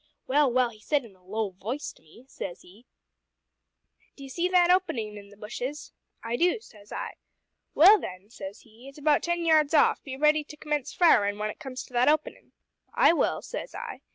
"Well, 0.25 0.51
well; 0.51 0.71
he 0.71 0.79
said, 0.79 1.05
in 1.05 1.15
a 1.15 1.23
low 1.23 1.51
v'ice 1.51 1.93
to 1.93 2.01
me, 2.01 2.25
says 2.27 2.63
he, 2.63 2.87
`d'ye 4.17 4.31
see 4.31 4.47
that 4.47 4.71
openin' 4.71 5.15
in 5.15 5.29
the 5.29 5.37
bushes?' 5.37 5.93
`I 6.25 6.39
do,' 6.39 6.59
says 6.59 6.91
I. 6.91 7.17
`Well 7.75 8.01
then,' 8.01 8.31
says 8.31 8.61
he, 8.61 8.89
`it's 8.89 8.97
about 8.97 9.21
ten 9.21 9.45
yards 9.45 9.75
off; 9.75 10.01
be 10.01 10.17
ready 10.17 10.43
to 10.43 10.57
commence 10.57 10.91
firin' 10.91 11.37
when 11.37 11.51
it 11.51 11.59
comes 11.59 11.83
to 11.83 11.93
that 11.93 12.09
openin'.' 12.09 12.51
`I 12.97 13.15
will,' 13.15 13.43
says 13.43 13.75
I. 13.75 14.01